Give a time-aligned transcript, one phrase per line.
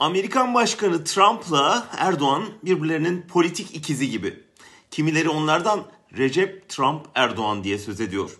[0.00, 4.40] Amerikan Başkanı Trump'la Erdoğan birbirlerinin politik ikizi gibi.
[4.90, 5.86] Kimileri onlardan
[6.18, 8.38] Recep Trump Erdoğan diye söz ediyor.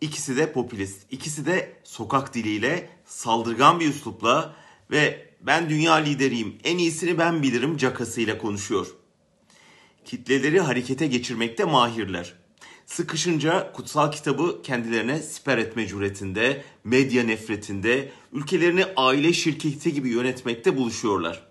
[0.00, 4.54] İkisi de popülist, ikisi de sokak diliyle, saldırgan bir üslupla
[4.90, 8.86] ve ben dünya lideriyim, en iyisini ben bilirim cakasıyla konuşuyor.
[10.04, 12.34] Kitleleri harekete geçirmekte mahirler.
[12.90, 21.46] Sıkışınca kutsal kitabı kendilerine siper etme cüretinde, medya nefretinde, ülkelerini aile şirketi gibi yönetmekte buluşuyorlar.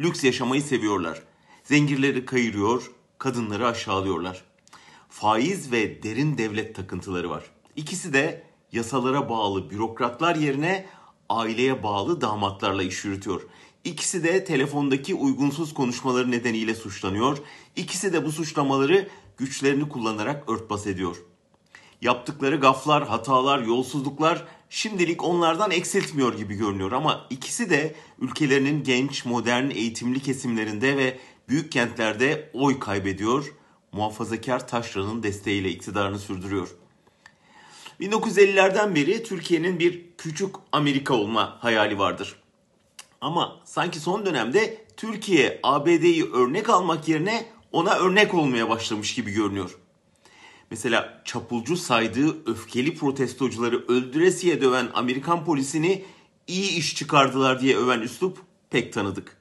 [0.00, 1.22] Lüks yaşamayı seviyorlar.
[1.64, 4.44] Zenginleri kayırıyor, kadınları aşağılıyorlar.
[5.08, 7.44] Faiz ve derin devlet takıntıları var.
[7.76, 8.42] İkisi de
[8.72, 10.86] yasalara bağlı bürokratlar yerine
[11.34, 13.42] aileye bağlı damatlarla iş yürütüyor.
[13.84, 17.38] İkisi de telefondaki uygunsuz konuşmaları nedeniyle suçlanıyor.
[17.76, 21.16] İkisi de bu suçlamaları güçlerini kullanarak örtbas ediyor.
[22.00, 29.70] Yaptıkları gaflar, hatalar, yolsuzluklar şimdilik onlardan eksiltmiyor gibi görünüyor ama ikisi de ülkelerinin genç, modern,
[29.70, 31.18] eğitimli kesimlerinde ve
[31.48, 33.54] büyük kentlerde oy kaybediyor.
[33.92, 36.68] Muhafazakar taşranın desteğiyle iktidarını sürdürüyor.
[38.02, 42.36] 1950'lerden beri Türkiye'nin bir küçük Amerika olma hayali vardır.
[43.20, 49.78] Ama sanki son dönemde Türkiye ABD'yi örnek almak yerine ona örnek olmaya başlamış gibi görünüyor.
[50.70, 56.04] Mesela çapulcu saydığı öfkeli protestocuları öldüresiye döven Amerikan polisini
[56.46, 58.38] iyi iş çıkardılar diye öven üslup
[58.70, 59.36] pek tanıdık.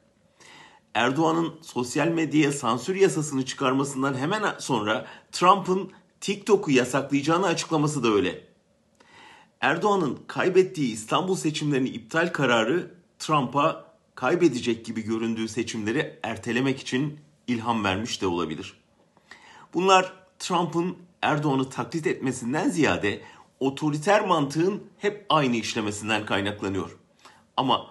[0.94, 8.51] Erdoğan'ın sosyal medyaya sansür yasasını çıkarmasından hemen sonra Trump'ın TikTok'u yasaklayacağını açıklaması da öyle.
[9.62, 18.22] Erdoğan'ın kaybettiği İstanbul seçimlerini iptal kararı Trump'a kaybedecek gibi göründüğü seçimleri ertelemek için ilham vermiş
[18.22, 18.74] de olabilir.
[19.74, 23.22] Bunlar Trump'ın Erdoğan'ı taklit etmesinden ziyade
[23.60, 26.98] otoriter mantığın hep aynı işlemesinden kaynaklanıyor.
[27.58, 27.88] Ama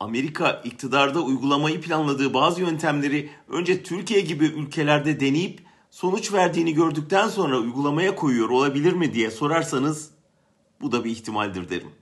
[0.00, 7.58] Amerika iktidarda uygulamayı planladığı bazı yöntemleri önce Türkiye gibi ülkelerde deneyip sonuç verdiğini gördükten sonra
[7.58, 10.10] uygulamaya koyuyor olabilir mi diye sorarsanız
[10.82, 12.01] bu da bir ihtimaldir derim.